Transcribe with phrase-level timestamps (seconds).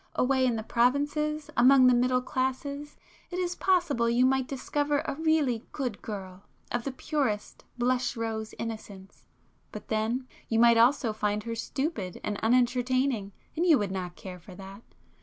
[0.15, 2.97] Away in the provinces, among the middle classes
[3.29, 8.55] it is possible you might discover a really good girl of the purest blush rose
[8.57, 14.39] innocence,—but then you might also find her stupid and unentertaining, and you would not care
[14.39, 14.81] for that.